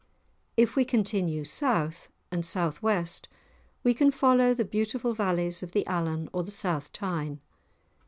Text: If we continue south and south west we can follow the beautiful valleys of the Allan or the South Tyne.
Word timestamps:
If 0.57 0.75
we 0.75 0.83
continue 0.83 1.43
south 1.43 2.07
and 2.31 2.43
south 2.43 2.81
west 2.81 3.27
we 3.83 3.93
can 3.93 4.09
follow 4.09 4.55
the 4.55 4.65
beautiful 4.65 5.13
valleys 5.13 5.61
of 5.61 5.73
the 5.73 5.85
Allan 5.85 6.27
or 6.33 6.41
the 6.41 6.49
South 6.49 6.91
Tyne. 6.91 7.39